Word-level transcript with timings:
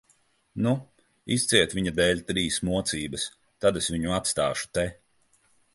Nu, 0.67 0.71
izciet 1.35 1.75
viņa 1.79 1.93
dēļ 1.99 2.23
trīs 2.31 2.59
mocības, 2.71 3.29
tad 3.67 3.79
es 3.83 3.95
viņu 3.97 4.19
atstāšu 4.21 4.73
te. 4.79 4.91